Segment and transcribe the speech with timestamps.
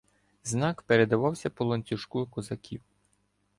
[0.43, 2.81] Знак передався по ланцюжку козаків.